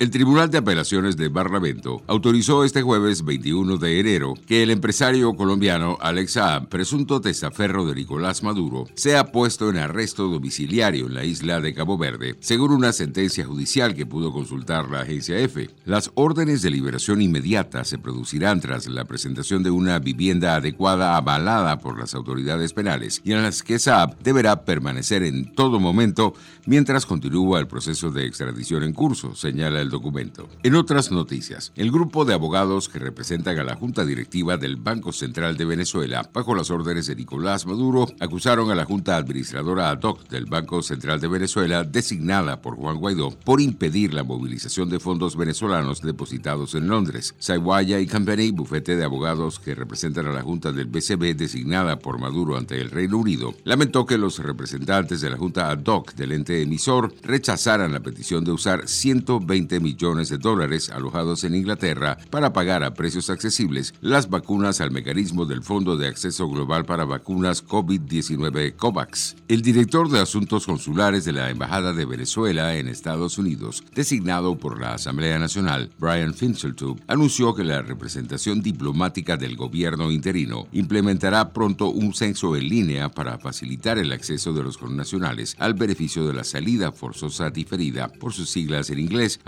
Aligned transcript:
El 0.00 0.10
Tribunal 0.10 0.50
de 0.50 0.56
Apelaciones 0.56 1.18
de 1.18 1.28
Barlavento 1.28 2.00
autorizó 2.06 2.64
este 2.64 2.80
jueves 2.80 3.22
21 3.22 3.76
de 3.76 4.00
enero 4.00 4.32
que 4.46 4.62
el 4.62 4.70
empresario 4.70 5.34
colombiano 5.36 5.98
Alex 6.00 6.32
Saab, 6.32 6.68
presunto 6.70 7.20
testaferro 7.20 7.84
de 7.84 7.94
Nicolás 7.94 8.42
Maduro, 8.42 8.86
sea 8.94 9.30
puesto 9.30 9.68
en 9.68 9.76
arresto 9.76 10.28
domiciliario 10.28 11.04
en 11.04 11.12
la 11.12 11.26
isla 11.26 11.60
de 11.60 11.74
Cabo 11.74 11.98
Verde, 11.98 12.36
según 12.40 12.70
una 12.70 12.94
sentencia 12.94 13.44
judicial 13.44 13.94
que 13.94 14.06
pudo 14.06 14.32
consultar 14.32 14.88
la 14.88 15.02
agencia 15.02 15.38
EFE. 15.38 15.68
Las 15.84 16.10
órdenes 16.14 16.62
de 16.62 16.70
liberación 16.70 17.20
inmediata 17.20 17.84
se 17.84 17.98
producirán 17.98 18.62
tras 18.62 18.86
la 18.86 19.04
presentación 19.04 19.62
de 19.62 19.70
una 19.70 19.98
vivienda 19.98 20.54
adecuada 20.54 21.14
avalada 21.14 21.78
por 21.78 22.00
las 22.00 22.14
autoridades 22.14 22.72
penales 22.72 23.20
y 23.22 23.32
en 23.32 23.42
las 23.42 23.62
que 23.62 23.78
Saab 23.78 24.18
deberá 24.20 24.64
permanecer 24.64 25.24
en 25.24 25.54
todo 25.54 25.78
momento 25.78 26.32
mientras 26.64 27.04
continúa 27.04 27.60
el 27.60 27.66
proceso 27.66 28.10
de 28.10 28.24
extradición 28.24 28.82
en 28.82 28.94
curso, 28.94 29.34
señala 29.34 29.82
el 29.82 29.89
documento. 29.90 30.48
En 30.62 30.74
otras 30.74 31.10
noticias, 31.10 31.72
el 31.76 31.90
grupo 31.90 32.24
de 32.24 32.34
abogados 32.34 32.88
que 32.88 32.98
representan 32.98 33.58
a 33.58 33.64
la 33.64 33.76
Junta 33.76 34.04
Directiva 34.04 34.56
del 34.56 34.76
Banco 34.76 35.12
Central 35.12 35.56
de 35.56 35.64
Venezuela, 35.64 36.28
bajo 36.32 36.54
las 36.54 36.70
órdenes 36.70 37.06
de 37.06 37.16
Nicolás 37.16 37.66
Maduro, 37.66 38.06
acusaron 38.20 38.70
a 38.70 38.74
la 38.74 38.84
Junta 38.84 39.16
Administradora 39.16 39.90
ad 39.90 40.02
hoc 40.02 40.28
del 40.28 40.46
Banco 40.46 40.82
Central 40.82 41.20
de 41.20 41.28
Venezuela, 41.28 41.84
designada 41.84 42.60
por 42.62 42.76
Juan 42.76 42.98
Guaidó, 42.98 43.30
por 43.44 43.60
impedir 43.60 44.14
la 44.14 44.24
movilización 44.24 44.88
de 44.88 45.00
fondos 45.00 45.36
venezolanos 45.36 46.00
depositados 46.00 46.74
en 46.74 46.88
Londres. 46.88 47.34
Saywaya 47.38 48.00
y 48.00 48.06
Company, 48.06 48.50
bufete 48.50 48.96
de 48.96 49.04
abogados 49.04 49.58
que 49.58 49.74
representan 49.74 50.26
a 50.26 50.32
la 50.32 50.42
Junta 50.42 50.72
del 50.72 50.86
BCB 50.86 51.36
designada 51.36 51.98
por 51.98 52.18
Maduro 52.18 52.56
ante 52.56 52.80
el 52.80 52.90
Reino 52.90 53.18
Unido, 53.18 53.54
lamentó 53.64 54.06
que 54.06 54.18
los 54.18 54.38
representantes 54.38 55.20
de 55.20 55.30
la 55.30 55.36
Junta 55.36 55.70
ad 55.70 55.84
hoc 55.86 56.14
del 56.14 56.32
ente 56.32 56.62
emisor 56.62 57.12
rechazaran 57.22 57.92
la 57.92 58.00
petición 58.00 58.44
de 58.44 58.52
usar 58.52 58.86
120 58.88 59.79
millones 59.80 60.28
de 60.28 60.38
dólares 60.38 60.90
alojados 60.90 61.44
en 61.44 61.54
Inglaterra 61.54 62.18
para 62.30 62.52
pagar 62.52 62.84
a 62.84 62.94
precios 62.94 63.30
accesibles 63.30 63.94
las 64.00 64.30
vacunas 64.30 64.80
al 64.80 64.90
mecanismo 64.90 65.46
del 65.46 65.62
Fondo 65.62 65.96
de 65.96 66.08
Acceso 66.08 66.48
Global 66.48 66.84
para 66.84 67.04
Vacunas 67.04 67.66
COVID-19 67.66 68.76
COVAX. 68.76 69.36
El 69.48 69.62
director 69.62 70.08
de 70.08 70.20
Asuntos 70.20 70.66
Consulares 70.66 71.24
de 71.24 71.32
la 71.32 71.50
Embajada 71.50 71.92
de 71.92 72.04
Venezuela 72.04 72.76
en 72.76 72.88
Estados 72.88 73.38
Unidos, 73.38 73.84
designado 73.94 74.58
por 74.58 74.80
la 74.80 74.94
Asamblea 74.94 75.38
Nacional, 75.38 75.90
Brian 75.98 76.34
Finseltube, 76.34 77.00
anunció 77.06 77.54
que 77.54 77.64
la 77.64 77.82
representación 77.82 78.62
diplomática 78.62 79.36
del 79.36 79.56
gobierno 79.56 80.10
interino 80.10 80.66
implementará 80.72 81.52
pronto 81.52 81.90
un 81.90 82.14
censo 82.14 82.56
en 82.56 82.68
línea 82.68 83.08
para 83.08 83.38
facilitar 83.38 83.98
el 83.98 84.12
acceso 84.12 84.52
de 84.52 84.62
los 84.62 84.78
connacionales 84.78 85.56
al 85.58 85.74
beneficio 85.74 86.26
de 86.26 86.34
la 86.34 86.44
salida 86.44 86.92
forzosa 86.92 87.50
diferida, 87.50 88.08
por 88.08 88.32
sus 88.32 88.50
siglas 88.50 88.90
en 88.90 88.98
inglés, 88.98 89.40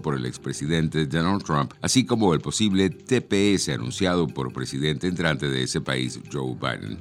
por 0.00 0.14
el 0.14 0.24
expresidente 0.24 1.06
Donald 1.06 1.42
Trump, 1.42 1.72
así 1.82 2.06
como 2.06 2.32
el 2.32 2.40
posible 2.40 2.90
TPS 2.90 3.70
anunciado 3.70 4.28
por 4.28 4.52
presidente 4.52 5.08
entrante 5.08 5.48
de 5.48 5.64
ese 5.64 5.80
país, 5.80 6.20
Joe 6.32 6.54
Biden. 6.54 6.98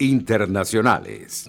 Internacionales. 0.00 1.48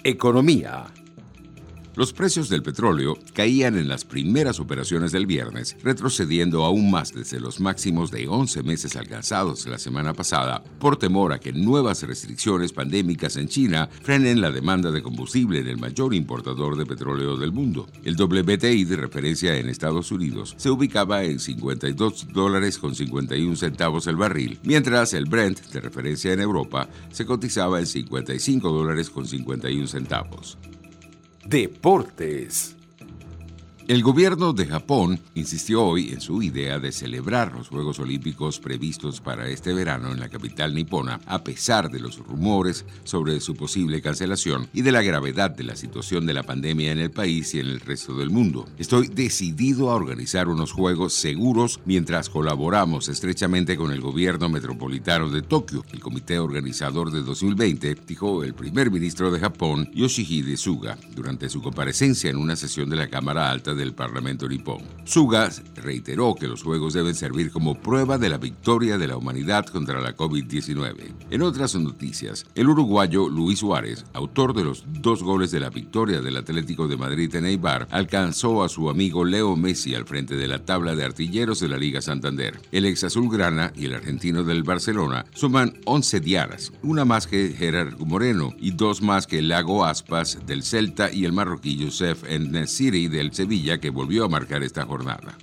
Economía. 0.03 0.85
Los 1.96 2.12
precios 2.12 2.50
del 2.50 2.62
petróleo 2.62 3.18
caían 3.34 3.78
en 3.78 3.88
las 3.88 4.04
primeras 4.04 4.60
operaciones 4.60 5.14
del 5.14 5.26
viernes, 5.26 5.78
retrocediendo 5.82 6.66
aún 6.66 6.92
más 6.92 7.14
desde 7.14 7.40
los 7.40 7.62
máximos 7.62 8.12
de 8.12 8.28
11 8.28 8.64
meses 8.64 8.98
alcanzados 8.98 9.66
la 9.66 9.80
semana 9.80 10.14
pasada, 10.14 10.62
por 10.78 10.98
temor 10.98 11.32
a 11.32 11.40
que 11.40 11.54
nuevas 11.54 12.04
restricciones 12.04 12.74
pandémicas 12.74 13.38
en 13.38 13.48
China 13.48 13.88
frenen 14.02 14.42
la 14.42 14.52
demanda 14.52 14.92
de 14.92 15.02
combustible 15.02 15.60
en 15.60 15.68
el 15.68 15.78
mayor 15.78 16.14
importador 16.14 16.78
de 16.78 16.86
petróleo 16.86 17.38
del 17.38 17.54
mundo. 17.54 17.88
El 18.04 18.22
WTI 18.22 18.84
de 18.84 18.98
referencia 18.98 19.56
en 19.56 19.70
Estados 19.70 20.12
Unidos 20.12 20.54
se 20.58 20.70
ubicaba 20.70 21.24
en 21.24 21.40
52 21.40 22.28
dólares 22.34 22.78
con 22.78 22.94
51 22.94 23.56
centavos 23.56 24.08
el 24.08 24.18
barril, 24.18 24.60
mientras 24.64 25.14
el 25.14 25.30
Brent 25.30 25.62
de 25.72 25.80
referencia 25.80 26.34
en 26.34 26.42
Europa 26.42 26.90
se 27.14 27.26
cotizaba 27.26 27.80
en 27.80 27.88
55 27.88 28.70
dólares 28.70 29.10
con 29.10 29.26
51 29.26 29.88
centavos. 29.88 30.58
Deportes. 31.48 32.76
El 33.88 34.01
gobierno 34.01 34.51
de 34.51 34.66
Japón 34.66 35.19
insistió 35.35 35.85
hoy 35.85 36.09
en 36.09 36.19
su 36.19 36.41
idea 36.41 36.79
de 36.79 36.91
celebrar 36.91 37.53
los 37.53 37.68
Juegos 37.68 38.00
Olímpicos 38.00 38.59
previstos 38.59 39.22
para 39.22 39.47
este 39.47 39.73
verano 39.73 40.12
en 40.12 40.19
la 40.19 40.28
capital 40.28 40.73
nipona, 40.73 41.22
a 41.28 41.44
pesar 41.44 41.91
de 41.91 42.00
los 42.00 42.18
rumores 42.18 42.84
sobre 43.03 43.40
su 43.40 43.56
posible 43.56 44.01
cancelación 44.01 44.68
y 44.73 44.81
de 44.81 44.91
la 44.91 45.03
gravedad 45.03 45.51
de 45.51 45.66
la 45.66 45.75
situación 45.75 46.25
de 46.25 46.34
la 46.34 46.41
pandemia 46.41 46.94
en 46.94 46.97
el 46.97 47.12
país 47.12 47.53
y 47.53 47.59
en 47.59 47.68
el 47.68 47.79
resto 47.79 48.18
del 48.18 48.31
mundo. 48.31 48.68
Estoy 48.79 49.07
decidido 49.07 49.91
a 49.91 49.96
organizar 49.96 50.47
unos 50.47 50.72
Juegos 50.72 51.13
seguros 51.13 51.79
mientras 51.85 52.31
colaboramos 52.31 53.07
estrechamente 53.07 53.78
con 53.78 53.91
el 53.91 54.02
gobierno 54.02 54.50
metropolitano 54.50 55.29
de 55.29 55.44
Tokio, 55.44 55.85
el 55.91 56.00
comité 56.00 56.40
organizador 56.40 57.12
de 57.12 57.22
2020, 57.22 57.97
dijo 58.07 58.43
el 58.43 58.55
primer 58.55 58.90
ministro 58.90 59.29
de 59.29 59.40
Japón, 59.40 59.91
Yoshihide 59.93 60.58
Suga, 60.58 60.97
durante 61.14 61.49
su 61.49 61.61
comparecencia 61.61 62.31
en 62.31 62.38
una 62.38 62.55
sesión 62.55 62.90
de 62.90 62.96
la 62.96 63.09
Cámara 63.09 63.52
Alta 63.52 63.75
del 63.76 63.94
Parlamento 63.94 64.48
nipón. 64.48 64.82
Suga 65.04 65.50
reiteró 65.76 66.36
que 66.36 66.48
los 66.48 66.64
Juegos 66.64 66.94
deben 66.94 67.16
servir 67.16 67.52
como 67.52 67.76
prueba 67.76 68.18
de 68.18 68.30
la 68.30 68.38
victoria 68.38 68.98
de 68.98 69.08
la 69.08 69.18
humanidad 69.18 69.66
contra 69.66 70.02
la 70.02 70.16
COVID-19. 70.16 71.14
En 71.30 71.42
otras 71.42 71.76
noticias, 71.76 72.46
el 72.56 72.70
uruguayo 72.70 73.30
Luis 73.30 73.60
Suárez, 73.60 74.06
autor 74.14 74.54
de 74.54 74.64
los 74.64 74.86
dos 74.88 75.24
goles 75.24 75.52
de 75.52 75.60
la 75.60 75.70
victoria 75.70 76.22
del 76.22 76.38
Atlético 76.38 76.88
de 76.88 76.98
Madrid 76.98 77.34
en 77.36 77.46
Eibar, 77.46 77.88
alcanzó 77.92 78.64
a 78.64 78.70
su 78.70 78.90
amigo 78.90 79.26
Leo 79.26 79.56
Messi 79.56 79.96
al 79.96 80.06
frente 80.06 80.36
de 80.36 80.48
la 80.48 80.66
tabla 80.66 80.96
de 80.96 81.04
artilleros 81.04 81.60
de 81.60 81.68
la 81.68 81.78
Liga 81.78 82.02
Santander. 82.02 82.60
El 82.72 82.86
ex 82.86 83.04
azulgrana 83.04 83.72
y 83.76 83.86
el 83.86 83.96
argentino 83.96 84.44
del 84.44 84.64
Barcelona 84.64 85.26
suman 85.34 85.80
11 85.86 86.20
diaras, 86.20 86.72
una 86.82 87.06
más 87.06 87.28
que 87.28 87.54
Gerard 87.58 87.98
Moreno 88.00 88.54
y 88.60 88.72
dos 88.72 89.02
más 89.02 89.28
que 89.28 89.42
Lago 89.42 89.86
Aspas 89.86 90.40
del 90.46 90.64
Celta 90.64 91.12
y 91.12 91.26
el 91.26 91.34
marroquí 91.34 91.76
Youssef 91.78 92.24
City 92.68 93.08
del 93.08 93.32
Sevilla 93.66 93.79
que 93.79 93.90
volvió 93.90 94.26
a 94.26 94.29
marcar 94.29 94.62
esta 94.64 94.85
jornada. 94.85 95.35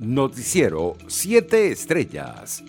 Noticiero 0.00 0.96
7 1.06 1.70
Estrellas. 1.70 2.62